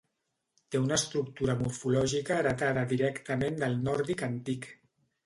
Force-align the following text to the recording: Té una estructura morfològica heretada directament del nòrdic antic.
Té 0.75 0.79
una 0.83 0.95
estructura 1.01 1.55
morfològica 1.59 2.37
heretada 2.37 2.87
directament 2.95 3.61
del 3.65 3.77
nòrdic 3.89 4.25
antic. 4.31 4.67